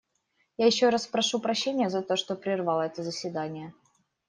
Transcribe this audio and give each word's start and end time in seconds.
Я 0.57 0.65
еще 0.65 0.89
раз 0.89 1.05
прошу 1.05 1.39
прощения 1.39 1.91
за 1.91 2.01
то, 2.01 2.15
что 2.15 2.35
прервал 2.35 2.81
это 2.81 3.03
заседание. 3.03 3.71